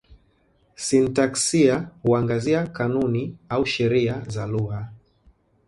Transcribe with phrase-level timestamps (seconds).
[0.75, 4.91] Sintaksia huangazia kanuni au sheria za lugha.